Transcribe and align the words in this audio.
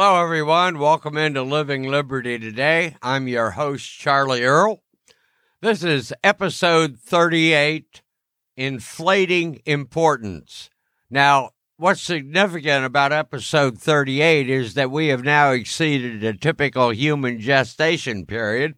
Hello, 0.00 0.22
everyone. 0.22 0.78
Welcome 0.78 1.16
into 1.16 1.42
Living 1.42 1.82
Liberty 1.82 2.38
today. 2.38 2.94
I'm 3.02 3.26
your 3.26 3.50
host, 3.50 3.98
Charlie 3.98 4.44
Earl. 4.44 4.84
This 5.60 5.82
is 5.82 6.14
episode 6.22 7.00
38 7.00 8.02
Inflating 8.56 9.60
Importance. 9.66 10.70
Now, 11.10 11.50
what's 11.78 12.00
significant 12.00 12.84
about 12.84 13.12
episode 13.12 13.78
38 13.78 14.48
is 14.48 14.74
that 14.74 14.92
we 14.92 15.08
have 15.08 15.24
now 15.24 15.50
exceeded 15.50 16.20
the 16.20 16.32
typical 16.32 16.90
human 16.90 17.40
gestation 17.40 18.24
period. 18.24 18.76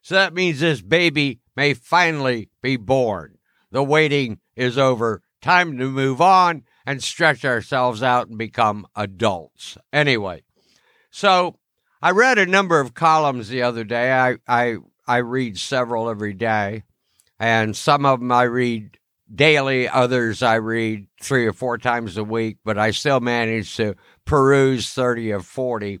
So 0.00 0.14
that 0.14 0.32
means 0.32 0.60
this 0.60 0.80
baby 0.80 1.40
may 1.56 1.74
finally 1.74 2.50
be 2.62 2.76
born. 2.76 3.38
The 3.72 3.82
waiting 3.82 4.38
is 4.54 4.78
over. 4.78 5.22
Time 5.40 5.76
to 5.78 5.90
move 5.90 6.20
on 6.20 6.62
and 6.86 7.02
stretch 7.02 7.44
ourselves 7.44 8.00
out 8.00 8.28
and 8.28 8.38
become 8.38 8.86
adults. 8.94 9.76
Anyway, 9.92 10.44
so 11.12 11.58
I 12.00 12.10
read 12.10 12.38
a 12.38 12.46
number 12.46 12.80
of 12.80 12.94
columns 12.94 13.48
the 13.48 13.62
other 13.62 13.84
day. 13.84 14.10
I, 14.10 14.38
I, 14.48 14.78
I 15.06 15.18
read 15.18 15.58
several 15.58 16.08
every 16.08 16.32
day, 16.32 16.82
and 17.38 17.76
some 17.76 18.04
of 18.04 18.18
them 18.18 18.32
I 18.32 18.42
read 18.44 18.98
daily, 19.32 19.88
others 19.88 20.42
I 20.42 20.56
read 20.56 21.06
three 21.20 21.46
or 21.46 21.52
four 21.52 21.78
times 21.78 22.16
a 22.16 22.24
week, 22.24 22.58
but 22.64 22.78
I 22.78 22.90
still 22.90 23.20
manage 23.20 23.76
to 23.76 23.94
peruse 24.24 24.90
30 24.90 25.32
or 25.32 25.40
40 25.40 26.00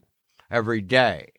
every 0.50 0.80
day. 0.80 1.32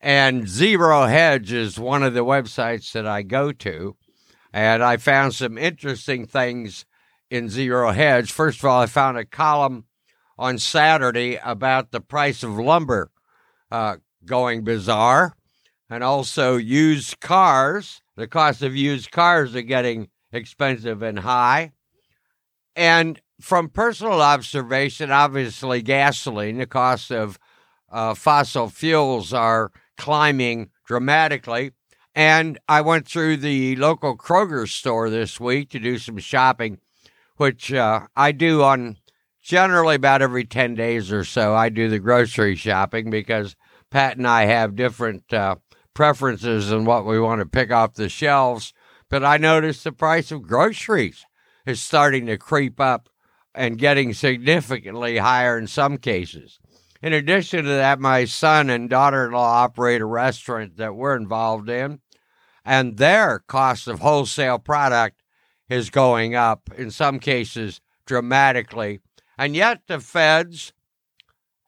And 0.00 0.46
Zero 0.46 1.06
Hedge 1.06 1.50
is 1.50 1.78
one 1.78 2.02
of 2.02 2.12
the 2.12 2.24
websites 2.24 2.92
that 2.92 3.06
I 3.06 3.22
go 3.22 3.52
to, 3.52 3.96
and 4.52 4.82
I 4.82 4.98
found 4.98 5.34
some 5.34 5.56
interesting 5.56 6.26
things 6.26 6.84
in 7.30 7.48
Zero 7.48 7.90
Hedge. 7.90 8.30
First 8.30 8.58
of 8.58 8.66
all, 8.66 8.82
I 8.82 8.86
found 8.86 9.16
a 9.16 9.24
column 9.24 9.86
on 10.38 10.58
Saturday 10.58 11.38
about 11.42 11.90
the 11.90 12.00
price 12.00 12.42
of 12.42 12.58
lumber 12.58 13.10
uh, 13.74 13.96
going 14.24 14.62
bizarre, 14.62 15.34
and 15.90 16.04
also 16.04 16.56
used 16.56 17.18
cars. 17.18 18.02
The 18.14 18.28
cost 18.28 18.62
of 18.62 18.76
used 18.76 19.10
cars 19.10 19.56
are 19.56 19.62
getting 19.62 20.10
expensive 20.32 21.02
and 21.02 21.18
high. 21.18 21.72
And 22.76 23.20
from 23.40 23.68
personal 23.68 24.22
observation, 24.22 25.10
obviously, 25.10 25.82
gasoline, 25.82 26.58
the 26.58 26.66
cost 26.66 27.10
of 27.10 27.36
uh, 27.90 28.14
fossil 28.14 28.68
fuels 28.68 29.32
are 29.32 29.72
climbing 29.98 30.70
dramatically. 30.86 31.72
And 32.14 32.60
I 32.68 32.80
went 32.80 33.08
through 33.08 33.38
the 33.38 33.74
local 33.74 34.16
Kroger 34.16 34.68
store 34.68 35.10
this 35.10 35.40
week 35.40 35.70
to 35.70 35.80
do 35.80 35.98
some 35.98 36.18
shopping, 36.18 36.78
which 37.38 37.72
uh, 37.72 38.06
I 38.14 38.30
do 38.30 38.62
on 38.62 38.98
generally 39.42 39.96
about 39.96 40.22
every 40.22 40.44
10 40.44 40.76
days 40.76 41.10
or 41.10 41.24
so. 41.24 41.54
I 41.56 41.70
do 41.70 41.88
the 41.88 41.98
grocery 41.98 42.54
shopping 42.54 43.10
because 43.10 43.56
Pat 43.94 44.16
and 44.16 44.26
I 44.26 44.46
have 44.46 44.74
different 44.74 45.32
uh, 45.32 45.54
preferences 45.94 46.72
in 46.72 46.84
what 46.84 47.06
we 47.06 47.20
want 47.20 47.38
to 47.38 47.46
pick 47.46 47.70
off 47.70 47.94
the 47.94 48.08
shelves. 48.08 48.74
But 49.08 49.24
I 49.24 49.36
noticed 49.36 49.84
the 49.84 49.92
price 49.92 50.32
of 50.32 50.42
groceries 50.42 51.24
is 51.64 51.80
starting 51.80 52.26
to 52.26 52.36
creep 52.36 52.80
up 52.80 53.08
and 53.54 53.78
getting 53.78 54.12
significantly 54.12 55.18
higher 55.18 55.56
in 55.56 55.68
some 55.68 55.98
cases. 55.98 56.58
In 57.02 57.12
addition 57.12 57.62
to 57.62 57.70
that, 57.70 58.00
my 58.00 58.24
son 58.24 58.68
and 58.68 58.90
daughter 58.90 59.26
in 59.26 59.32
law 59.32 59.62
operate 59.62 60.00
a 60.00 60.06
restaurant 60.06 60.76
that 60.78 60.96
we're 60.96 61.14
involved 61.14 61.68
in, 61.68 62.00
and 62.64 62.96
their 62.96 63.44
cost 63.46 63.86
of 63.86 64.00
wholesale 64.00 64.58
product 64.58 65.22
is 65.68 65.90
going 65.90 66.34
up, 66.34 66.68
in 66.76 66.90
some 66.90 67.20
cases 67.20 67.80
dramatically. 68.06 68.98
And 69.38 69.54
yet, 69.54 69.82
the 69.86 70.00
feds 70.00 70.72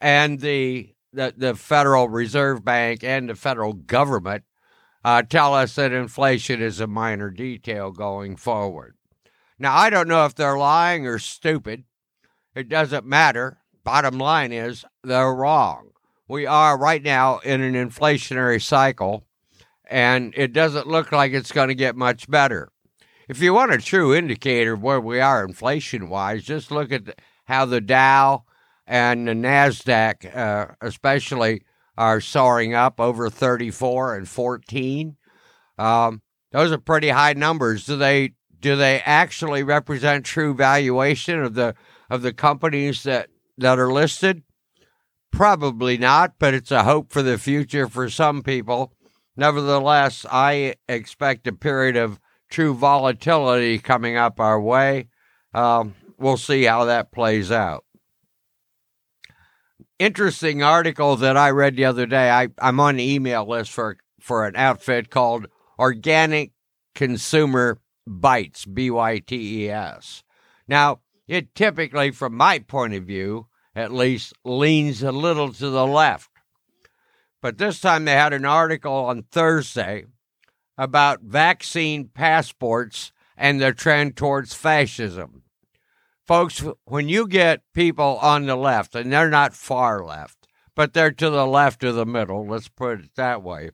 and 0.00 0.40
the, 0.40 0.95
the, 1.16 1.34
the 1.36 1.54
Federal 1.54 2.08
Reserve 2.08 2.64
Bank 2.64 3.02
and 3.02 3.28
the 3.28 3.34
federal 3.34 3.72
government 3.72 4.44
uh, 5.04 5.22
tell 5.22 5.54
us 5.54 5.74
that 5.74 5.92
inflation 5.92 6.60
is 6.60 6.78
a 6.78 6.86
minor 6.86 7.30
detail 7.30 7.90
going 7.90 8.36
forward. 8.36 8.94
Now, 9.58 9.74
I 9.74 9.88
don't 9.88 10.08
know 10.08 10.26
if 10.26 10.34
they're 10.34 10.58
lying 10.58 11.06
or 11.06 11.18
stupid. 11.18 11.84
It 12.54 12.68
doesn't 12.68 13.06
matter. 13.06 13.58
Bottom 13.82 14.18
line 14.18 14.52
is 14.52 14.84
they're 15.02 15.34
wrong. 15.34 15.90
We 16.28 16.44
are 16.44 16.78
right 16.78 17.02
now 17.02 17.38
in 17.38 17.62
an 17.62 17.74
inflationary 17.74 18.60
cycle, 18.60 19.24
and 19.88 20.34
it 20.36 20.52
doesn't 20.52 20.88
look 20.88 21.12
like 21.12 21.32
it's 21.32 21.52
going 21.52 21.68
to 21.68 21.74
get 21.74 21.96
much 21.96 22.28
better. 22.28 22.68
If 23.28 23.40
you 23.40 23.54
want 23.54 23.72
a 23.72 23.78
true 23.78 24.14
indicator 24.14 24.74
of 24.74 24.82
where 24.82 25.00
we 25.00 25.20
are 25.20 25.44
inflation 25.44 26.08
wise, 26.08 26.42
just 26.42 26.70
look 26.70 26.92
at 26.92 27.18
how 27.44 27.64
the 27.64 27.80
Dow 27.80 28.44
and 28.86 29.26
the 29.26 29.32
NASDAQ, 29.32 30.36
uh, 30.36 30.74
especially, 30.80 31.62
are 31.98 32.20
soaring 32.20 32.74
up 32.74 33.00
over 33.00 33.30
34 33.30 34.16
and 34.16 34.28
14. 34.28 35.16
Um, 35.78 36.22
those 36.52 36.72
are 36.72 36.78
pretty 36.78 37.08
high 37.08 37.32
numbers. 37.32 37.86
Do 37.86 37.96
they 37.96 38.34
do 38.60 38.76
they 38.76 39.00
actually 39.00 39.62
represent 39.62 40.24
true 40.24 40.54
valuation 40.54 41.42
of 41.42 41.54
the 41.54 41.74
of 42.08 42.22
the 42.22 42.32
companies 42.32 43.02
that 43.02 43.28
that 43.58 43.78
are 43.78 43.92
listed? 43.92 44.42
Probably 45.30 45.98
not, 45.98 46.34
but 46.38 46.54
it's 46.54 46.70
a 46.70 46.84
hope 46.84 47.12
for 47.12 47.22
the 47.22 47.38
future 47.38 47.88
for 47.88 48.08
some 48.08 48.42
people. 48.42 48.92
Nevertheless, 49.36 50.24
I 50.30 50.76
expect 50.88 51.46
a 51.46 51.52
period 51.52 51.96
of 51.96 52.18
true 52.48 52.74
volatility 52.74 53.78
coming 53.78 54.16
up 54.16 54.40
our 54.40 54.60
way. 54.60 55.08
Um, 55.52 55.94
we'll 56.18 56.38
see 56.38 56.64
how 56.64 56.86
that 56.86 57.12
plays 57.12 57.50
out. 57.50 57.84
Interesting 59.98 60.62
article 60.62 61.16
that 61.16 61.36
I 61.36 61.50
read 61.50 61.76
the 61.76 61.86
other 61.86 62.04
day. 62.04 62.30
I, 62.30 62.48
I'm 62.58 62.80
on 62.80 62.96
the 62.96 63.14
email 63.14 63.48
list 63.48 63.70
for 63.70 63.96
for 64.20 64.46
an 64.46 64.56
outfit 64.56 65.08
called 65.08 65.46
Organic 65.78 66.52
Consumer 66.94 67.78
Bytes, 68.08 68.66
B 68.72 68.90
Y 68.90 69.18
T 69.20 69.64
E 69.64 69.70
S. 69.70 70.22
Now, 70.68 71.00
it 71.26 71.54
typically, 71.54 72.10
from 72.10 72.36
my 72.36 72.58
point 72.58 72.94
of 72.94 73.04
view, 73.04 73.46
at 73.74 73.92
least, 73.92 74.34
leans 74.44 75.02
a 75.02 75.12
little 75.12 75.52
to 75.52 75.70
the 75.70 75.86
left. 75.86 76.30
But 77.40 77.58
this 77.58 77.80
time 77.80 78.04
they 78.04 78.12
had 78.12 78.32
an 78.32 78.44
article 78.44 78.92
on 78.92 79.22
Thursday 79.22 80.06
about 80.76 81.22
vaccine 81.22 82.08
passports 82.08 83.12
and 83.36 83.60
the 83.60 83.72
trend 83.72 84.16
towards 84.16 84.52
fascism. 84.52 85.42
Folks, 86.26 86.64
when 86.86 87.08
you 87.08 87.28
get 87.28 87.62
people 87.72 88.18
on 88.20 88.46
the 88.46 88.56
left, 88.56 88.96
and 88.96 89.12
they're 89.12 89.30
not 89.30 89.54
far 89.54 90.04
left, 90.04 90.48
but 90.74 90.92
they're 90.92 91.12
to 91.12 91.30
the 91.30 91.46
left 91.46 91.84
of 91.84 91.94
the 91.94 92.04
middle, 92.04 92.44
let's 92.46 92.68
put 92.68 93.00
it 93.00 93.14
that 93.14 93.44
way. 93.44 93.70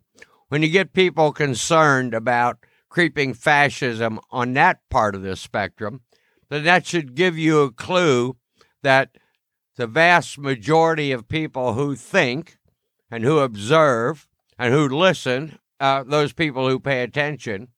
When 0.48 0.62
you 0.62 0.68
get 0.68 0.92
people 0.92 1.32
concerned 1.32 2.12
about 2.12 2.58
creeping 2.90 3.32
fascism 3.32 4.20
on 4.30 4.52
that 4.52 4.80
part 4.90 5.14
of 5.14 5.22
the 5.22 5.34
spectrum, 5.34 6.02
then 6.50 6.64
that 6.64 6.86
should 6.86 7.14
give 7.14 7.38
you 7.38 7.62
a 7.62 7.72
clue 7.72 8.36
that 8.82 9.16
the 9.76 9.86
vast 9.86 10.36
majority 10.36 11.10
of 11.10 11.28
people 11.28 11.72
who 11.72 11.96
think 11.96 12.58
and 13.10 13.24
who 13.24 13.38
observe 13.38 14.28
and 14.58 14.74
who 14.74 14.86
listen, 14.86 15.58
uh, 15.80 16.02
those 16.02 16.34
people 16.34 16.69
who 16.69 16.78
pay 16.78 17.02
attention, 17.02 17.69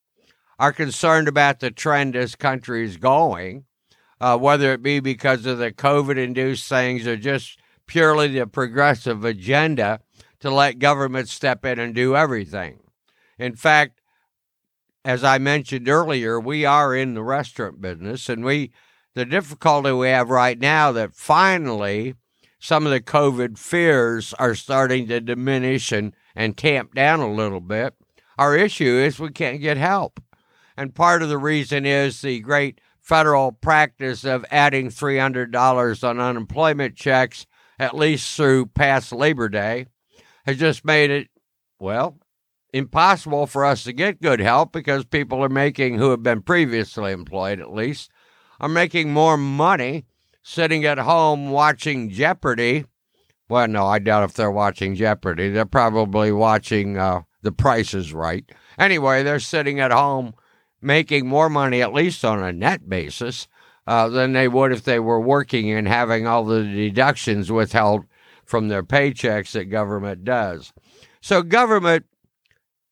are 0.58 0.72
concerned 0.72 1.28
about 1.28 1.60
the 1.60 1.70
trend 1.70 2.14
this 2.14 2.34
country 2.34 2.84
is 2.84 2.96
going, 2.96 3.66
uh, 4.24 4.38
whether 4.38 4.72
it 4.72 4.82
be 4.82 5.00
because 5.00 5.44
of 5.44 5.58
the 5.58 5.70
COVID 5.70 6.16
induced 6.16 6.66
things 6.66 7.06
or 7.06 7.14
just 7.14 7.58
purely 7.86 8.28
the 8.28 8.46
progressive 8.46 9.22
agenda 9.22 10.00
to 10.40 10.50
let 10.50 10.78
government 10.78 11.28
step 11.28 11.62
in 11.66 11.78
and 11.78 11.94
do 11.94 12.16
everything. 12.16 12.78
In 13.38 13.54
fact, 13.54 14.00
as 15.04 15.22
I 15.22 15.36
mentioned 15.36 15.90
earlier, 15.90 16.40
we 16.40 16.64
are 16.64 16.96
in 16.96 17.12
the 17.12 17.22
restaurant 17.22 17.82
business, 17.82 18.30
and 18.30 18.46
we 18.46 18.72
the 19.12 19.26
difficulty 19.26 19.92
we 19.92 20.08
have 20.08 20.30
right 20.30 20.58
now 20.58 20.90
that 20.92 21.14
finally 21.14 22.14
some 22.58 22.86
of 22.86 22.92
the 22.92 23.02
COVID 23.02 23.58
fears 23.58 24.32
are 24.38 24.54
starting 24.54 25.06
to 25.08 25.20
diminish 25.20 25.92
and, 25.92 26.14
and 26.34 26.56
tamp 26.56 26.94
down 26.94 27.20
a 27.20 27.30
little 27.30 27.60
bit. 27.60 27.92
Our 28.38 28.56
issue 28.56 28.86
is 28.86 29.20
we 29.20 29.32
can't 29.32 29.60
get 29.60 29.76
help. 29.76 30.18
And 30.78 30.94
part 30.94 31.22
of 31.22 31.28
the 31.28 31.36
reason 31.36 31.84
is 31.84 32.22
the 32.22 32.40
great 32.40 32.80
federal 33.04 33.52
practice 33.52 34.24
of 34.24 34.46
adding 34.50 34.88
$300 34.88 36.08
on 36.08 36.20
unemployment 36.20 36.96
checks, 36.96 37.46
at 37.78 37.94
least 37.94 38.34
through 38.34 38.64
past 38.66 39.12
Labor 39.12 39.50
Day, 39.50 39.86
has 40.46 40.56
just 40.56 40.86
made 40.86 41.10
it, 41.10 41.28
well, 41.78 42.18
impossible 42.72 43.46
for 43.46 43.62
us 43.64 43.84
to 43.84 43.92
get 43.92 44.22
good 44.22 44.40
help 44.40 44.72
because 44.72 45.04
people 45.04 45.44
are 45.44 45.50
making, 45.50 45.98
who 45.98 46.10
have 46.10 46.22
been 46.22 46.40
previously 46.40 47.12
employed 47.12 47.60
at 47.60 47.74
least, 47.74 48.10
are 48.58 48.70
making 48.70 49.12
more 49.12 49.36
money 49.36 50.06
sitting 50.42 50.86
at 50.86 50.98
home 50.98 51.50
watching 51.50 52.08
Jeopardy. 52.08 52.86
Well, 53.50 53.68
no, 53.68 53.86
I 53.86 53.98
doubt 53.98 54.24
if 54.24 54.32
they're 54.32 54.50
watching 54.50 54.94
Jeopardy. 54.94 55.50
They're 55.50 55.66
probably 55.66 56.32
watching 56.32 56.96
uh, 56.96 57.22
The 57.42 57.52
Price 57.52 57.92
is 57.92 58.14
Right. 58.14 58.50
Anyway, 58.78 59.22
they're 59.22 59.40
sitting 59.40 59.78
at 59.78 59.92
home 59.92 60.34
making 60.84 61.26
more 61.26 61.48
money, 61.48 61.82
at 61.82 61.92
least 61.92 62.24
on 62.24 62.42
a 62.42 62.52
net 62.52 62.88
basis, 62.88 63.48
uh, 63.86 64.08
than 64.08 64.32
they 64.32 64.48
would 64.48 64.72
if 64.72 64.84
they 64.84 64.98
were 64.98 65.20
working 65.20 65.70
and 65.70 65.88
having 65.88 66.26
all 66.26 66.44
the 66.44 66.62
deductions 66.62 67.50
withheld 67.50 68.04
from 68.44 68.68
their 68.68 68.82
paychecks 68.82 69.52
that 69.52 69.64
government 69.64 70.24
does. 70.24 70.72
So 71.20 71.42
government 71.42 72.06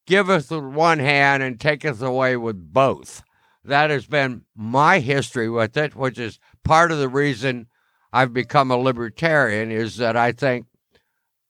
giveth 0.07 0.51
with 0.51 0.65
one 0.65 0.99
hand 0.99 1.43
and 1.43 1.61
taketh 1.61 2.03
away 2.03 2.37
with 2.37 2.73
both. 2.73 3.23
That 3.65 3.91
has 3.91 4.07
been 4.07 4.43
my 4.57 4.99
history 4.99 5.49
with 5.49 5.77
it, 5.77 5.95
which 5.95 6.19
is 6.19 6.39
part 6.65 6.91
of 6.91 6.99
the 6.99 7.09
reason 7.09 7.69
I've 8.13 8.33
become 8.33 8.71
a 8.71 8.77
libertarian, 8.77 9.71
is 9.71 9.99
that 9.99 10.17
I 10.17 10.33
think 10.33 10.67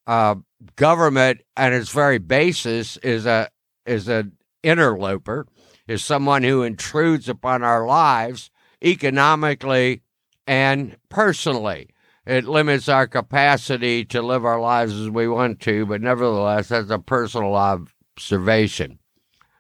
uh, 0.07 0.37
government 0.77 1.41
at 1.57 1.73
its 1.73 1.91
very 1.91 2.19
basis 2.19 2.97
is 2.99 3.27
a 3.27 3.49
is 3.87 4.09
an 4.09 4.33
interloper, 4.63 5.47
is 5.87 6.05
someone 6.05 6.43
who 6.43 6.63
intrudes 6.63 7.29
upon 7.29 7.63
our 7.63 7.87
lives 7.87 8.51
economically 8.83 10.03
and 10.47 10.97
personally. 11.09 11.89
It 12.25 12.45
limits 12.45 12.89
our 12.89 13.07
capacity 13.07 14.05
to 14.07 14.23
live 14.23 14.45
our 14.45 14.61
lives 14.61 14.93
as 14.93 15.11
we 15.11 15.27
want 15.27 15.61
to, 15.61 15.87
but 15.87 16.01
nevertheless, 16.01 16.69
that's 16.69 16.91
a 16.91 16.99
personal 16.99 17.55
observation. 17.55 19.01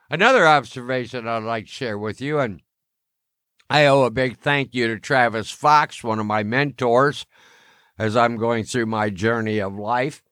Another 0.08 0.46
observation 0.46 1.26
I'd 1.26 1.42
like 1.42 1.66
to 1.66 1.72
share 1.72 1.98
with 1.98 2.20
you, 2.20 2.38
and 2.38 2.62
I 3.68 3.86
owe 3.86 4.02
a 4.02 4.10
big 4.10 4.38
thank 4.38 4.74
you 4.74 4.86
to 4.88 4.98
Travis 4.98 5.50
Fox, 5.50 6.04
one 6.04 6.18
of 6.18 6.26
my 6.26 6.42
mentors, 6.42 7.26
as 7.98 8.16
I'm 8.16 8.36
going 8.36 8.64
through 8.64 8.86
my 8.86 9.10
journey 9.10 9.58
of 9.58 9.74
life, 9.74 10.22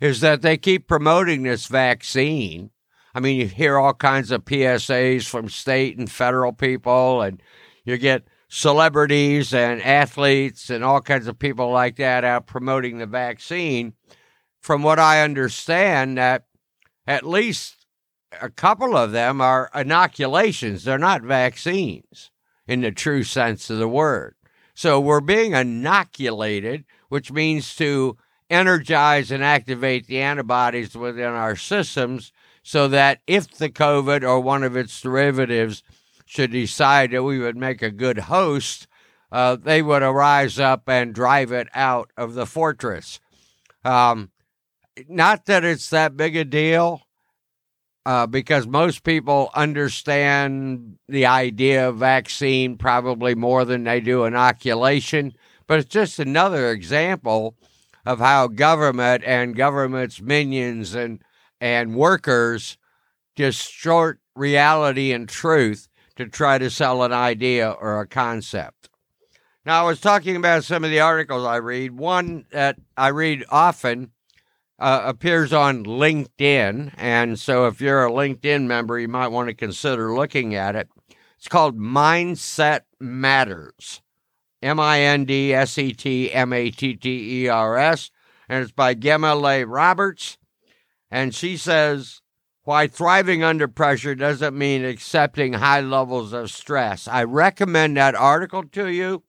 is 0.00 0.20
that 0.20 0.42
they 0.42 0.56
keep 0.56 0.86
promoting 0.86 1.42
this 1.42 1.66
vaccine. 1.66 2.70
I 3.14 3.20
mean, 3.20 3.40
you 3.40 3.46
hear 3.46 3.78
all 3.78 3.94
kinds 3.94 4.30
of 4.30 4.44
PSAs 4.44 5.26
from 5.26 5.48
state 5.48 5.98
and 5.98 6.10
federal 6.10 6.52
people, 6.52 7.22
and 7.22 7.42
you 7.84 7.98
get 7.98 8.26
celebrities 8.48 9.52
and 9.52 9.82
athletes 9.82 10.70
and 10.70 10.84
all 10.84 11.00
kinds 11.00 11.26
of 11.26 11.38
people 11.38 11.70
like 11.70 11.96
that 11.96 12.24
out 12.24 12.46
promoting 12.46 12.98
the 12.98 13.06
vaccine. 13.06 13.94
From 14.60 14.82
what 14.82 14.98
I 14.98 15.22
understand, 15.22 16.16
that 16.18 16.44
at 17.06 17.26
least 17.26 17.86
a 18.40 18.48
couple 18.48 18.96
of 18.96 19.12
them 19.12 19.40
are 19.40 19.70
inoculations. 19.74 20.84
They're 20.84 20.98
not 20.98 21.22
vaccines 21.22 22.30
in 22.66 22.80
the 22.80 22.92
true 22.92 23.24
sense 23.24 23.68
of 23.70 23.78
the 23.78 23.88
word. 23.88 24.36
So 24.74 25.00
we're 25.00 25.20
being 25.20 25.52
inoculated, 25.52 26.84
which 27.08 27.32
means 27.32 27.74
to 27.76 28.16
energize 28.48 29.30
and 29.30 29.42
activate 29.42 30.06
the 30.06 30.20
antibodies 30.20 30.94
within 30.94 31.24
our 31.24 31.56
systems 31.56 32.32
so 32.62 32.88
that 32.88 33.20
if 33.26 33.50
the 33.50 33.68
COVID 33.68 34.22
or 34.22 34.40
one 34.40 34.62
of 34.62 34.76
its 34.76 35.00
derivatives 35.00 35.82
should 36.26 36.52
decide 36.52 37.10
that 37.10 37.22
we 37.22 37.38
would 37.38 37.56
make 37.56 37.82
a 37.82 37.90
good 37.90 38.18
host, 38.18 38.86
uh, 39.30 39.56
they 39.56 39.82
would 39.82 40.02
arise 40.02 40.58
up 40.58 40.88
and 40.88 41.14
drive 41.14 41.52
it 41.52 41.68
out 41.74 42.10
of 42.16 42.34
the 42.34 42.46
fortress. 42.46 43.20
Um, 43.84 44.30
not 45.08 45.46
that 45.46 45.64
it's 45.64 45.90
that 45.90 46.16
big 46.16 46.36
a 46.36 46.44
deal, 46.44 47.02
uh, 48.04 48.26
because 48.26 48.66
most 48.66 49.04
people 49.04 49.50
understand 49.54 50.98
the 51.08 51.26
idea 51.26 51.88
of 51.88 51.96
vaccine 51.96 52.76
probably 52.76 53.34
more 53.34 53.64
than 53.64 53.84
they 53.84 54.00
do 54.00 54.24
inoculation. 54.24 55.32
But 55.66 55.80
it's 55.80 55.88
just 55.88 56.18
another 56.18 56.70
example 56.70 57.56
of 58.04 58.18
how 58.18 58.48
government 58.48 59.22
and 59.24 59.54
government's 59.54 60.20
minions 60.20 60.94
and 60.94 61.22
and 61.62 61.94
workers 61.94 62.76
distort 63.36 64.18
reality 64.34 65.12
and 65.12 65.28
truth 65.28 65.88
to 66.16 66.26
try 66.26 66.58
to 66.58 66.68
sell 66.68 67.04
an 67.04 67.12
idea 67.12 67.70
or 67.70 68.00
a 68.00 68.06
concept. 68.06 68.90
Now, 69.64 69.84
I 69.84 69.86
was 69.86 70.00
talking 70.00 70.34
about 70.34 70.64
some 70.64 70.82
of 70.82 70.90
the 70.90 70.98
articles 70.98 71.46
I 71.46 71.56
read. 71.56 71.92
One 71.92 72.46
that 72.50 72.78
I 72.96 73.08
read 73.08 73.44
often 73.48 74.10
uh, 74.80 75.02
appears 75.04 75.52
on 75.52 75.84
LinkedIn. 75.84 76.94
And 76.96 77.38
so, 77.38 77.66
if 77.66 77.80
you're 77.80 78.04
a 78.04 78.10
LinkedIn 78.10 78.66
member, 78.66 78.98
you 78.98 79.06
might 79.06 79.28
want 79.28 79.48
to 79.48 79.54
consider 79.54 80.12
looking 80.12 80.56
at 80.56 80.74
it. 80.74 80.88
It's 81.38 81.46
called 81.46 81.78
Mindset 81.78 82.80
Matters 82.98 84.02
M 84.62 84.80
I 84.80 85.00
N 85.00 85.26
D 85.26 85.54
S 85.54 85.78
E 85.78 85.92
T 85.92 86.32
M 86.32 86.52
A 86.52 86.70
T 86.70 86.96
T 86.96 87.44
E 87.44 87.48
R 87.48 87.78
S. 87.78 88.10
And 88.48 88.64
it's 88.64 88.72
by 88.72 88.94
Gemma 88.94 89.36
Leigh 89.36 89.64
Roberts. 89.64 90.38
And 91.12 91.34
she 91.34 91.58
says, 91.58 92.22
why 92.64 92.86
thriving 92.86 93.44
under 93.44 93.68
pressure 93.68 94.14
doesn't 94.14 94.56
mean 94.56 94.82
accepting 94.82 95.52
high 95.52 95.82
levels 95.82 96.32
of 96.32 96.50
stress. 96.50 97.06
I 97.06 97.22
recommend 97.24 97.98
that 97.98 98.14
article 98.14 98.62
to 98.68 98.88
you 98.88 99.22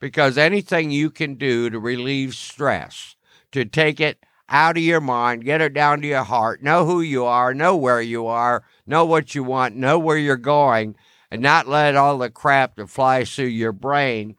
because 0.00 0.36
anything 0.36 0.90
you 0.90 1.08
can 1.08 1.36
do 1.36 1.70
to 1.70 1.78
relieve 1.78 2.34
stress, 2.34 3.14
to 3.52 3.64
take 3.64 4.00
it 4.00 4.18
out 4.48 4.76
of 4.76 4.82
your 4.82 5.00
mind, 5.00 5.44
get 5.44 5.60
it 5.60 5.72
down 5.72 6.00
to 6.00 6.08
your 6.08 6.24
heart, 6.24 6.64
know 6.64 6.84
who 6.84 7.00
you 7.00 7.24
are, 7.24 7.54
know 7.54 7.76
where 7.76 8.02
you 8.02 8.26
are, 8.26 8.64
know 8.84 9.04
what 9.04 9.32
you 9.32 9.44
want, 9.44 9.76
know 9.76 10.00
where 10.00 10.18
you're 10.18 10.36
going, 10.36 10.96
and 11.30 11.40
not 11.40 11.68
let 11.68 11.94
all 11.94 12.18
the 12.18 12.28
crap 12.28 12.74
that 12.74 12.88
flies 12.88 13.32
through 13.32 13.44
your 13.44 13.72
brain 13.72 14.34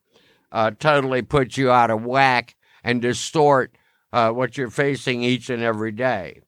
uh, 0.51 0.71
totally 0.71 1.21
put 1.21 1.55
you 1.55 1.71
out 1.71 1.89
of 1.89 2.03
whack 2.03 2.57
and 2.83 3.01
distort 3.01 3.77
uh, 4.11 4.29
what 4.31 4.57
you're 4.57 4.69
facing 4.69 5.23
each 5.23 5.49
and 5.49 5.63
every 5.63 5.93
day. 5.93 6.41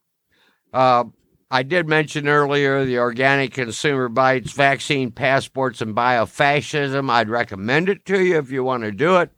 Uh, 0.74 1.06
I 1.52 1.62
did 1.62 1.88
mention 1.88 2.28
earlier 2.28 2.84
the 2.84 2.98
Organic 2.98 3.54
Consumer 3.54 4.10
Bytes 4.10 4.54
Vaccine 4.54 5.12
Passports 5.12 5.82
and 5.82 5.96
Biofascism. 5.96 7.12
I'd 7.12 7.30
recommend 7.30 7.90
it 7.90 8.06
to 8.06 8.20
you 8.20 8.40
if 8.40 8.50
you 8.50 8.64
want 8.64 8.84
to 8.84 8.92
do 8.92 9.18
it. 9.18 9.30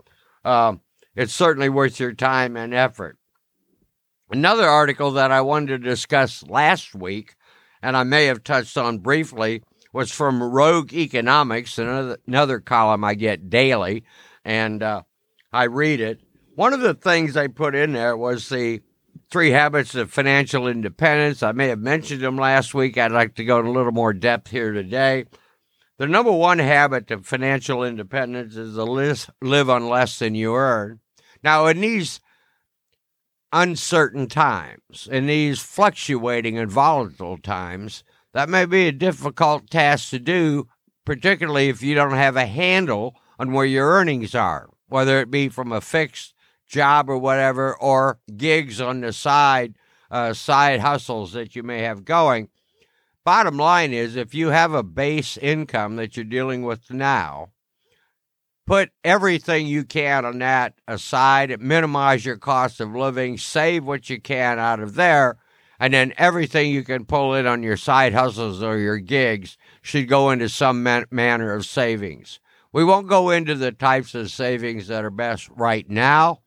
Uh, 0.45 0.75
it's 1.13 1.33
certainly 1.33 1.67
worth 1.67 1.99
your 1.99 2.13
time 2.13 2.55
and 2.55 2.73
effort. 2.73 3.17
Another 4.31 4.67
article 4.67 5.11
that 5.11 5.31
I 5.31 5.41
wanted 5.41 5.67
to 5.67 5.89
discuss 5.89 6.41
last 6.43 6.95
week, 6.95 7.35
and 7.81 7.97
I 7.97 8.03
may 8.03 8.25
have 8.25 8.43
touched 8.43 8.77
on 8.77 8.99
briefly, 8.99 9.63
was 9.91 10.11
from 10.11 10.41
Rogue 10.41 10.93
Economics, 10.93 11.77
another, 11.77 12.17
another 12.25 12.59
column 12.59 13.03
I 13.03 13.13
get 13.15 13.49
daily, 13.49 14.03
and 14.45 14.81
uh, 14.81 15.01
I 15.51 15.65
read 15.65 15.99
it. 15.99 16.21
One 16.55 16.73
of 16.73 16.79
the 16.79 16.93
things 16.93 17.33
they 17.33 17.49
put 17.49 17.75
in 17.75 17.91
there 17.91 18.15
was 18.15 18.47
the 18.47 18.81
Three 19.31 19.51
Habits 19.51 19.95
of 19.95 20.11
Financial 20.11 20.67
Independence. 20.67 21.41
I 21.41 21.51
may 21.51 21.67
have 21.67 21.79
mentioned 21.79 22.21
them 22.21 22.37
last 22.37 22.73
week. 22.73 22.97
I'd 22.97 23.11
like 23.11 23.35
to 23.35 23.43
go 23.43 23.59
in 23.59 23.65
a 23.65 23.71
little 23.71 23.91
more 23.91 24.13
depth 24.13 24.51
here 24.51 24.71
today. 24.71 25.25
The 25.97 26.07
number 26.07 26.31
one 26.31 26.59
habit 26.59 27.09
of 27.09 27.25
financial 27.25 27.83
independence 27.83 28.55
is 28.55 28.75
to 28.75 28.83
live 29.41 29.69
on 29.69 29.89
less 29.89 30.19
than 30.19 30.35
you 30.35 30.53
earn. 30.53 30.99
Now, 31.43 31.65
in 31.67 31.81
these 31.81 32.19
uncertain 33.51 34.27
times, 34.27 35.07
in 35.11 35.25
these 35.25 35.59
fluctuating 35.59 36.57
and 36.57 36.69
volatile 36.69 37.37
times, 37.37 38.03
that 38.33 38.49
may 38.49 38.65
be 38.65 38.87
a 38.87 38.91
difficult 38.91 39.69
task 39.69 40.09
to 40.11 40.19
do, 40.19 40.67
particularly 41.03 41.69
if 41.69 41.81
you 41.81 41.95
don't 41.95 42.11
have 42.11 42.35
a 42.35 42.45
handle 42.45 43.15
on 43.39 43.53
where 43.53 43.65
your 43.65 43.89
earnings 43.89 44.35
are, 44.35 44.69
whether 44.87 45.19
it 45.19 45.31
be 45.31 45.49
from 45.49 45.71
a 45.71 45.81
fixed 45.81 46.34
job 46.75 47.09
or 47.09 47.17
whatever, 47.17 47.75
or 47.77 48.19
gigs 48.35 48.81
on 48.81 48.99
the 48.99 49.13
side, 49.13 49.77
uh, 50.11 50.33
side 50.33 50.81
hustles 50.81 51.31
that 51.31 51.55
you 51.55 51.63
may 51.63 51.79
have 51.79 52.03
going. 52.03 52.49
Bottom 53.23 53.57
line 53.57 53.93
is, 53.93 54.17
if 54.17 54.35
you 54.35 54.49
have 54.49 54.73
a 54.73 54.83
base 54.83 55.37
income 55.37 55.95
that 55.95 56.15
you're 56.15 56.25
dealing 56.25 56.63
with 56.63 56.91
now, 56.91 57.51
put 58.67 58.91
everything 59.05 59.67
you 59.67 59.85
can 59.85 60.25
on 60.25 60.39
that 60.39 60.73
aside, 60.85 61.59
minimize 61.61 62.25
your 62.25 62.37
cost 62.37 62.81
of 62.81 62.93
living, 62.93 63.37
save 63.37 63.85
what 63.85 64.09
you 64.09 64.19
can 64.19 64.59
out 64.59 64.81
of 64.81 64.95
there, 64.95 65.37
and 65.79 65.93
then 65.93 66.13
everything 66.17 66.71
you 66.71 66.83
can 66.83 67.05
pull 67.05 67.33
in 67.33 67.47
on 67.47 67.63
your 67.63 67.77
side 67.77 68.13
hustles 68.13 68.61
or 68.61 68.77
your 68.77 68.97
gigs 68.97 69.57
should 69.81 70.09
go 70.09 70.29
into 70.29 70.49
some 70.49 70.83
man- 70.83 71.05
manner 71.09 71.53
of 71.53 71.65
savings. 71.65 72.39
We 72.73 72.83
won't 72.83 73.07
go 73.07 73.29
into 73.29 73.55
the 73.55 73.71
types 73.71 74.13
of 74.13 74.29
savings 74.29 74.87
that 74.87 75.05
are 75.05 75.09
best 75.09 75.49
right 75.55 75.89
now 75.89 76.41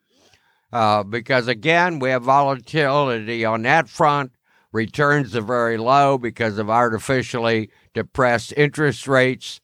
uh, 0.72 1.02
because 1.02 1.48
again, 1.48 1.98
we 1.98 2.10
have 2.10 2.22
volatility 2.22 3.44
on 3.44 3.62
that 3.62 3.88
front. 3.88 4.32
Returns 4.72 5.34
are 5.34 5.40
very 5.40 5.78
low 5.78 6.18
because 6.18 6.58
of 6.58 6.68
artificially 6.68 7.70
depressed 7.94 8.52
interest 8.56 9.08
rates. 9.08 9.60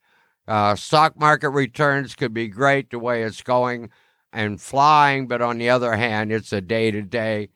Uh, 0.49 0.75
stock 0.75 1.18
market 1.18 1.50
returns 1.50 2.14
could 2.14 2.34
be 2.34 2.49
great 2.49 2.90
the 2.90 2.99
way 2.99 3.23
it's 3.23 3.42
going 3.42 3.90
and 4.32 4.61
flying, 4.61 5.26
but 5.26 5.40
on 5.40 5.58
the 5.58 5.70
other 5.70 5.94
hand, 5.96 6.32
it's 6.32 6.52
a 6.52 6.61
day 6.61 6.90
to 6.90 7.02
day 7.02 7.49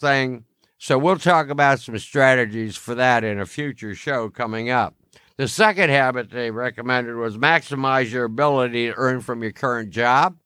thing. 0.00 0.44
So 0.78 0.98
we'll 0.98 1.18
talk 1.18 1.48
about 1.48 1.80
some 1.80 1.98
strategies 1.98 2.76
for 2.76 2.94
that 2.94 3.24
in 3.24 3.40
a 3.40 3.46
future 3.46 3.94
show 3.94 4.28
coming 4.28 4.70
up. 4.70 4.94
The 5.38 5.48
second 5.48 5.90
habit 5.90 6.30
they 6.30 6.50
recommended 6.50 7.16
was 7.16 7.36
maximize 7.36 8.10
your 8.10 8.24
ability 8.24 8.86
to 8.86 8.94
earn 8.96 9.20
from 9.20 9.42
your 9.42 9.52
current 9.52 9.90
job. 9.90 10.36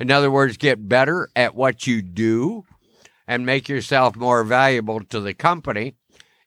In 0.00 0.10
other 0.10 0.30
words, 0.30 0.56
get 0.56 0.88
better 0.88 1.28
at 1.36 1.54
what 1.54 1.86
you 1.86 2.00
do 2.00 2.64
and 3.28 3.44
make 3.44 3.68
yourself 3.68 4.16
more 4.16 4.42
valuable 4.44 5.04
to 5.04 5.20
the 5.20 5.34
company. 5.34 5.94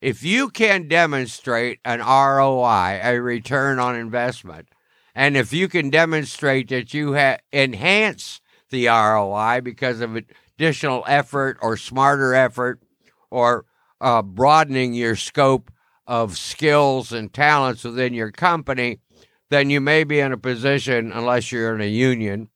If 0.02 0.24
you 0.24 0.50
can 0.50 0.88
demonstrate 0.88 1.80
an 1.86 2.00
ROI, 2.00 3.00
a 3.04 3.20
return 3.22 3.78
on 3.78 3.96
investment, 3.96 4.70
and 5.14 5.38
if 5.38 5.54
you 5.54 5.68
can 5.68 5.92
demonstrate 5.92 6.70
that 6.70 6.96
you 6.96 7.12
have 7.12 7.42
enhanced 7.52 8.42
the 8.72 8.88
ROI 8.88 9.62
because 9.64 10.02
of 10.02 10.18
additional 10.58 11.04
effort 11.08 11.60
or 11.62 11.78
smarter 11.78 12.34
effort 12.34 12.82
or 13.30 13.66
uh, 14.02 14.24
broadening 14.24 14.96
your 14.96 15.16
scope 15.16 15.72
of 16.08 16.40
skills 16.40 17.14
and 17.14 17.32
talents 17.32 17.84
within 17.84 18.16
your 18.16 18.32
company, 18.32 18.98
then 19.52 19.70
you 19.70 19.80
may 19.80 20.04
be 20.04 20.20
in 20.20 20.34
a 20.34 20.38
position, 20.38 21.12
unless 21.12 21.52
you're 21.52 21.76
in 21.76 21.82
a 21.82 21.86
union, 21.86 22.50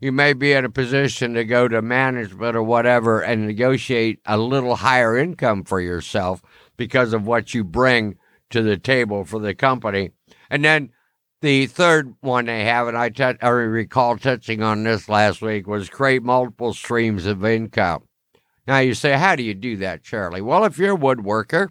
you 0.00 0.12
may 0.12 0.32
be 0.32 0.52
in 0.52 0.64
a 0.64 0.70
position 0.70 1.34
to 1.34 1.44
go 1.44 1.66
to 1.66 1.82
management 1.82 2.56
or 2.56 2.62
whatever 2.62 3.20
and 3.20 3.46
negotiate 3.46 4.20
a 4.26 4.38
little 4.38 4.76
higher 4.76 5.16
income 5.16 5.64
for 5.64 5.80
yourself 5.80 6.42
because 6.76 7.12
of 7.12 7.26
what 7.26 7.52
you 7.52 7.64
bring 7.64 8.16
to 8.50 8.62
the 8.62 8.76
table 8.76 9.24
for 9.24 9.40
the 9.40 9.54
company. 9.54 10.10
And 10.48 10.64
then 10.64 10.90
the 11.40 11.66
third 11.66 12.14
one 12.20 12.46
they 12.46 12.64
have, 12.64 12.88
and 12.88 12.96
I, 12.96 13.10
t- 13.10 13.22
I 13.22 13.48
recall 13.48 14.16
touching 14.16 14.62
on 14.62 14.84
this 14.84 15.08
last 15.08 15.42
week, 15.42 15.66
was 15.66 15.90
create 15.90 16.22
multiple 16.22 16.72
streams 16.72 17.26
of 17.26 17.44
income. 17.44 18.04
Now 18.66 18.78
you 18.78 18.94
say, 18.94 19.12
how 19.12 19.34
do 19.34 19.42
you 19.42 19.54
do 19.54 19.76
that, 19.78 20.02
Charlie? 20.02 20.42
Well, 20.42 20.64
if 20.64 20.78
you're 20.78 20.94
a 20.94 20.98
woodworker, 20.98 21.68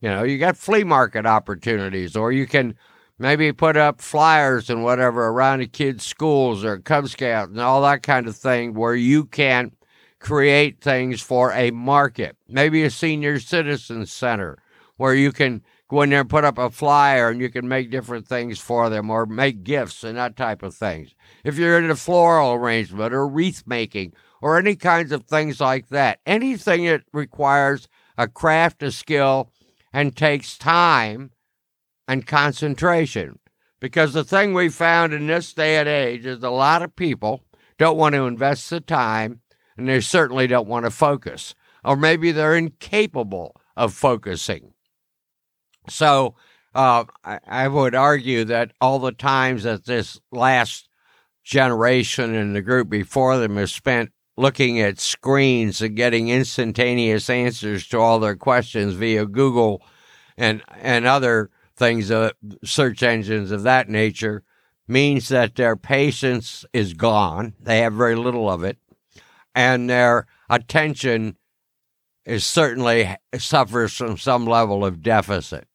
you 0.00 0.08
know, 0.08 0.22
you 0.22 0.38
got 0.38 0.56
flea 0.56 0.84
market 0.84 1.26
opportunities, 1.26 2.14
or 2.16 2.30
you 2.30 2.46
can 2.46 2.76
maybe 3.18 3.52
put 3.52 3.76
up 3.76 4.00
flyers 4.00 4.70
and 4.70 4.82
whatever 4.84 5.28
around 5.28 5.60
the 5.60 5.66
kids' 5.66 6.04
schools 6.04 6.64
or 6.64 6.78
Cub 6.78 7.08
Scouts 7.08 7.50
and 7.50 7.60
all 7.60 7.82
that 7.82 8.02
kind 8.02 8.26
of 8.26 8.36
thing 8.36 8.74
where 8.74 8.94
you 8.94 9.24
can 9.24 9.72
create 10.18 10.80
things 10.80 11.20
for 11.20 11.52
a 11.52 11.70
market. 11.70 12.36
Maybe 12.48 12.82
a 12.82 12.90
senior 12.90 13.40
citizen 13.40 14.06
center 14.06 14.58
where 14.96 15.14
you 15.14 15.32
can 15.32 15.62
go 15.88 16.02
in 16.02 16.10
there 16.10 16.20
and 16.20 16.30
put 16.30 16.44
up 16.44 16.58
a 16.58 16.70
flyer 16.70 17.30
and 17.30 17.40
you 17.40 17.48
can 17.48 17.66
make 17.66 17.90
different 17.90 18.26
things 18.26 18.58
for 18.58 18.90
them 18.90 19.10
or 19.10 19.26
make 19.26 19.64
gifts 19.64 20.04
and 20.04 20.18
that 20.18 20.36
type 20.36 20.62
of 20.62 20.74
things. 20.74 21.14
If 21.44 21.56
you're 21.56 21.78
into 21.78 21.96
floral 21.96 22.52
arrangement 22.54 23.14
or 23.14 23.26
wreath 23.26 23.62
making 23.66 24.12
or 24.40 24.58
any 24.58 24.76
kinds 24.76 25.12
of 25.12 25.24
things 25.24 25.60
like 25.60 25.88
that, 25.88 26.20
anything 26.26 26.84
that 26.86 27.02
requires 27.12 27.88
a 28.16 28.28
craft, 28.28 28.82
a 28.82 28.90
skill, 28.90 29.50
and 29.92 30.14
takes 30.14 30.58
time 30.58 31.30
and 32.08 32.26
concentration. 32.26 33.38
Because 33.80 34.12
the 34.12 34.24
thing 34.24 34.54
we 34.54 34.70
found 34.70 35.12
in 35.12 35.28
this 35.28 35.52
day 35.52 35.76
and 35.76 35.88
age 35.88 36.26
is 36.26 36.42
a 36.42 36.50
lot 36.50 36.82
of 36.82 36.96
people 36.96 37.44
don't 37.76 37.96
want 37.96 38.16
to 38.16 38.26
invest 38.26 38.70
the 38.70 38.80
time 38.80 39.40
and 39.76 39.88
they 39.88 40.00
certainly 40.00 40.48
don't 40.48 40.66
want 40.66 40.84
to 40.84 40.90
focus. 40.90 41.54
Or 41.84 41.94
maybe 41.94 42.32
they're 42.32 42.56
incapable 42.56 43.54
of 43.76 43.94
focusing. 43.94 44.72
So 45.88 46.34
uh, 46.74 47.04
I, 47.24 47.38
I 47.46 47.68
would 47.68 47.94
argue 47.94 48.44
that 48.46 48.72
all 48.80 48.98
the 48.98 49.12
times 49.12 49.62
that 49.62 49.86
this 49.86 50.20
last 50.32 50.88
generation 51.44 52.34
and 52.34 52.54
the 52.54 52.62
group 52.62 52.90
before 52.90 53.38
them 53.38 53.56
has 53.56 53.72
spent 53.72 54.10
looking 54.36 54.80
at 54.80 55.00
screens 55.00 55.80
and 55.80 55.96
getting 55.96 56.28
instantaneous 56.28 57.30
answers 57.30 57.86
to 57.88 57.98
all 57.98 58.18
their 58.18 58.36
questions 58.36 58.94
via 58.94 59.26
Google 59.26 59.82
and 60.36 60.62
and 60.80 61.06
other 61.06 61.50
things, 61.78 62.10
uh, 62.10 62.30
search 62.64 63.02
engines 63.02 63.50
of 63.50 63.62
that 63.62 63.88
nature, 63.88 64.42
means 64.86 65.28
that 65.28 65.54
their 65.54 65.76
patience 65.76 66.64
is 66.72 66.94
gone. 66.94 67.54
They 67.60 67.80
have 67.80 67.92
very 67.92 68.16
little 68.16 68.50
of 68.50 68.64
it, 68.64 68.78
and 69.54 69.88
their 69.88 70.26
attention 70.50 71.36
is 72.24 72.44
certainly 72.44 73.16
suffers 73.38 73.94
from 73.94 74.18
some 74.18 74.46
level 74.46 74.84
of 74.84 75.02
deficit. 75.02 75.66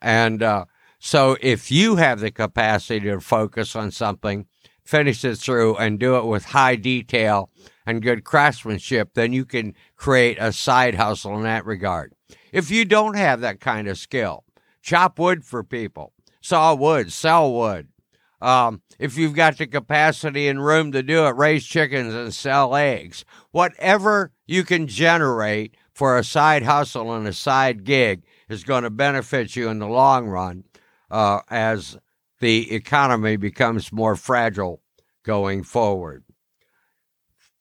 And 0.00 0.42
uh, 0.42 0.66
so, 0.98 1.36
if 1.40 1.70
you 1.70 1.96
have 1.96 2.20
the 2.20 2.30
capacity 2.30 3.00
to 3.00 3.20
focus 3.20 3.74
on 3.74 3.90
something, 3.90 4.46
finish 4.84 5.24
it 5.24 5.36
through, 5.36 5.76
and 5.76 5.98
do 5.98 6.16
it 6.16 6.26
with 6.26 6.46
high 6.46 6.76
detail 6.76 7.50
and 7.86 8.02
good 8.02 8.24
craftsmanship, 8.24 9.14
then 9.14 9.32
you 9.32 9.44
can 9.44 9.74
create 9.96 10.38
a 10.40 10.52
side 10.52 10.94
hustle 10.94 11.36
in 11.36 11.42
that 11.42 11.64
regard. 11.64 12.14
If 12.52 12.70
you 12.70 12.84
don't 12.84 13.16
have 13.16 13.40
that 13.40 13.60
kind 13.60 13.88
of 13.88 13.98
skill, 13.98 14.44
chop 14.88 15.18
wood 15.18 15.44
for 15.44 15.62
people, 15.62 16.14
saw 16.40 16.74
wood, 16.74 17.12
sell 17.12 17.52
wood. 17.52 17.88
Um, 18.40 18.80
if 18.98 19.18
you've 19.18 19.34
got 19.34 19.58
the 19.58 19.66
capacity 19.66 20.48
and 20.48 20.64
room 20.64 20.92
to 20.92 21.02
do 21.02 21.26
it, 21.26 21.36
raise 21.36 21.66
chickens 21.66 22.14
and 22.14 22.32
sell 22.32 22.74
eggs. 22.74 23.26
Whatever 23.50 24.32
you 24.46 24.64
can 24.64 24.86
generate 24.86 25.76
for 25.92 26.16
a 26.16 26.24
side 26.24 26.62
hustle 26.62 27.12
and 27.12 27.26
a 27.26 27.34
side 27.34 27.84
gig 27.84 28.22
is 28.48 28.64
going 28.64 28.84
to 28.84 28.90
benefit 28.90 29.56
you 29.56 29.68
in 29.68 29.78
the 29.78 29.88
long 29.88 30.26
run 30.26 30.64
uh, 31.10 31.40
as 31.50 31.98
the 32.40 32.72
economy 32.72 33.36
becomes 33.36 33.92
more 33.92 34.16
fragile 34.16 34.80
going 35.22 35.64
forward. 35.64 36.24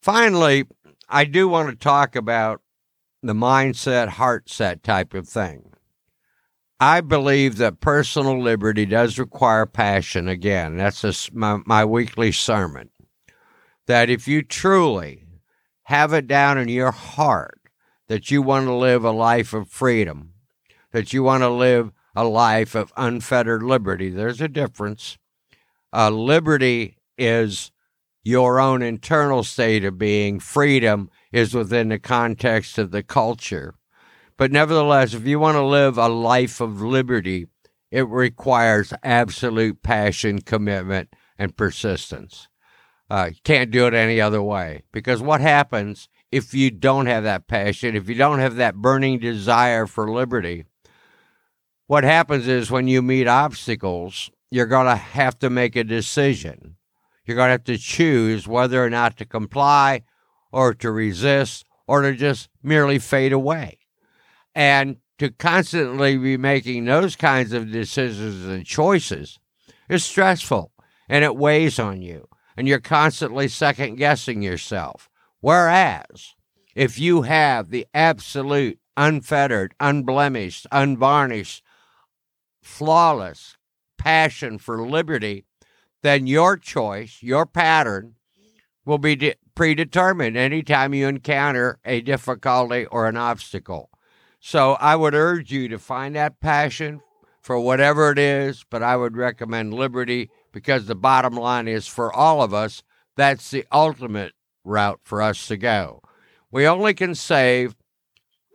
Finally, 0.01 0.65
I 1.09 1.25
do 1.25 1.49
want 1.49 1.69
to 1.69 1.75
talk 1.75 2.15
about 2.15 2.61
the 3.21 3.33
mindset, 3.33 4.09
heart 4.09 4.49
set 4.49 4.81
type 4.81 5.13
of 5.13 5.27
thing. 5.27 5.73
I 6.79 7.01
believe 7.01 7.57
that 7.57 7.79
personal 7.79 8.39
liberty 8.41 8.85
does 8.85 9.17
require 9.17 9.65
passion. 9.65 10.27
Again, 10.27 10.77
that's 10.77 11.03
a, 11.03 11.13
my, 11.33 11.59
my 11.65 11.83
weekly 11.83 12.31
sermon. 12.31 12.89
That 13.87 14.09
if 14.09 14.27
you 14.27 14.43
truly 14.43 15.25
have 15.83 16.13
it 16.13 16.27
down 16.27 16.57
in 16.57 16.67
your 16.67 16.91
heart 16.91 17.59
that 18.07 18.29
you 18.31 18.41
want 18.41 18.65
to 18.65 18.73
live 18.73 19.03
a 19.03 19.11
life 19.11 19.53
of 19.53 19.69
freedom, 19.69 20.33
that 20.91 21.13
you 21.13 21.23
want 21.23 21.43
to 21.43 21.49
live 21.49 21.91
a 22.15 22.23
life 22.23 22.75
of 22.75 22.93
unfettered 22.95 23.63
liberty, 23.63 24.09
there's 24.09 24.41
a 24.41 24.47
difference. 24.47 25.17
Uh, 25.93 26.09
liberty 26.09 26.97
is 27.17 27.71
your 28.23 28.59
own 28.59 28.81
internal 28.81 29.43
state 29.43 29.83
of 29.83 29.97
being, 29.97 30.39
freedom 30.39 31.09
is 31.31 31.53
within 31.53 31.89
the 31.89 31.99
context 31.99 32.77
of 32.77 32.91
the 32.91 33.03
culture. 33.03 33.73
But 34.37 34.51
nevertheless, 34.51 35.13
if 35.13 35.25
you 35.25 35.39
want 35.39 35.55
to 35.55 35.63
live 35.63 35.97
a 35.97 36.07
life 36.07 36.61
of 36.61 36.81
liberty, 36.81 37.47
it 37.89 38.07
requires 38.07 38.93
absolute 39.03 39.81
passion, 39.81 40.41
commitment, 40.41 41.09
and 41.39 41.57
persistence. 41.57 42.47
Uh, 43.09 43.29
you 43.31 43.39
can't 43.43 43.71
do 43.71 43.87
it 43.87 43.93
any 43.93 44.21
other 44.21 44.41
way. 44.41 44.83
Because 44.91 45.21
what 45.21 45.41
happens 45.41 46.09
if 46.31 46.53
you 46.53 46.69
don't 46.69 47.07
have 47.07 47.23
that 47.23 47.47
passion, 47.47 47.95
if 47.95 48.07
you 48.09 48.15
don't 48.15 48.39
have 48.39 48.57
that 48.57 48.75
burning 48.75 49.19
desire 49.19 49.87
for 49.87 50.11
liberty? 50.11 50.65
What 51.87 52.03
happens 52.03 52.47
is 52.47 52.69
when 52.69 52.87
you 52.87 53.01
meet 53.01 53.27
obstacles, 53.27 54.29
you're 54.51 54.65
going 54.65 54.87
to 54.87 54.95
have 54.95 55.39
to 55.39 55.49
make 55.49 55.75
a 55.75 55.83
decision. 55.83 56.75
You're 57.25 57.37
going 57.37 57.47
to 57.47 57.51
have 57.53 57.63
to 57.65 57.77
choose 57.77 58.47
whether 58.47 58.83
or 58.83 58.89
not 58.89 59.17
to 59.17 59.25
comply 59.25 60.03
or 60.51 60.73
to 60.75 60.91
resist 60.91 61.65
or 61.87 62.01
to 62.01 62.13
just 62.13 62.49
merely 62.61 62.99
fade 62.99 63.31
away. 63.31 63.79
And 64.57 64.97
to 65.19 65.29
constantly 65.29 66.17
be 66.17 66.35
making 66.35 66.85
those 66.85 67.15
kinds 67.15 67.53
of 67.53 67.71
decisions 67.71 68.43
and 68.43 68.65
choices 68.65 69.37
is 69.87 70.03
stressful 70.03 70.71
and 71.07 71.23
it 71.23 71.35
weighs 71.35 71.77
on 71.77 72.01
you. 72.01 72.27
And 72.57 72.67
you're 72.67 72.79
constantly 72.79 73.49
second 73.49 73.97
guessing 73.97 74.41
yourself. 74.41 75.11
Whereas, 75.41 76.33
if 76.75 76.97
you 76.97 77.21
have 77.21 77.69
the 77.69 77.85
absolute, 77.93 78.79
unfettered, 78.97 79.75
unblemished, 79.79 80.65
unvarnished, 80.71 81.63
flawless 82.63 83.57
passion 83.99 84.57
for 84.57 84.81
liberty, 84.81 85.45
then 86.01 86.25
your 86.25 86.57
choice, 86.57 87.19
your 87.21 87.45
pattern, 87.45 88.15
will 88.85 88.97
be 88.97 89.15
de- 89.15 89.35
predetermined 89.53 90.35
anytime 90.35 90.95
you 90.95 91.07
encounter 91.07 91.77
a 91.85 92.01
difficulty 92.01 92.87
or 92.87 93.05
an 93.05 93.17
obstacle. 93.17 93.91
So 94.39 94.73
I 94.73 94.95
would 94.95 95.13
urge 95.13 95.51
you 95.51 95.67
to 95.69 95.79
find 95.79 96.15
that 96.15 96.39
passion 96.39 97.01
for 97.41 97.59
whatever 97.59 98.11
it 98.11 98.19
is, 98.19 98.65
but 98.69 98.83
I 98.83 98.97
would 98.97 99.15
recommend 99.15 99.73
liberty 99.73 100.29
because 100.51 100.85
the 100.85 100.95
bottom 100.95 101.35
line 101.35 101.67
is 101.67 101.87
for 101.87 102.13
all 102.13 102.41
of 102.41 102.53
us, 102.53 102.83
that's 103.15 103.51
the 103.51 103.65
ultimate 103.71 104.33
route 104.63 104.99
for 105.03 105.21
us 105.21 105.47
to 105.47 105.57
go. 105.57 106.01
We 106.51 106.67
only 106.67 106.93
can 106.93 107.15
save 107.15 107.75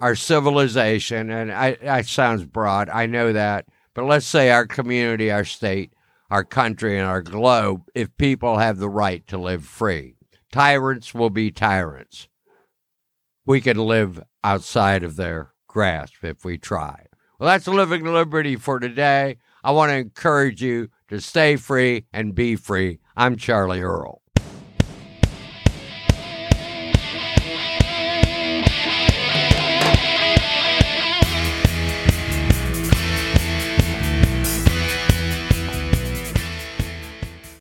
our 0.00 0.14
civilization, 0.14 1.30
and 1.30 1.52
I, 1.52 1.76
that 1.82 2.06
sounds 2.06 2.44
broad, 2.44 2.88
I 2.88 3.06
know 3.06 3.32
that, 3.32 3.66
but 3.94 4.04
let's 4.04 4.26
say 4.26 4.50
our 4.50 4.66
community, 4.66 5.30
our 5.30 5.44
state, 5.44 5.92
our 6.30 6.44
country, 6.44 6.98
and 6.98 7.06
our 7.06 7.22
globe 7.22 7.82
if 7.94 8.16
people 8.16 8.58
have 8.58 8.78
the 8.78 8.88
right 8.88 9.26
to 9.28 9.38
live 9.38 9.64
free. 9.64 10.16
Tyrants 10.50 11.14
will 11.14 11.30
be 11.30 11.50
tyrants. 11.50 12.28
We 13.46 13.60
can 13.60 13.78
live 13.78 14.22
outside 14.42 15.02
of 15.02 15.16
their 15.16 15.51
grasp 15.72 16.22
if 16.22 16.44
we 16.44 16.58
try. 16.58 17.06
Well, 17.38 17.48
that's 17.48 17.66
Living 17.66 18.04
Liberty 18.04 18.56
for 18.56 18.78
today. 18.78 19.38
I 19.64 19.72
want 19.72 19.90
to 19.90 19.96
encourage 19.96 20.62
you 20.62 20.90
to 21.08 21.20
stay 21.20 21.56
free 21.56 22.04
and 22.12 22.34
be 22.34 22.56
free. 22.56 23.00
I'm 23.16 23.36
Charlie 23.36 23.82
Earl. 23.82 24.21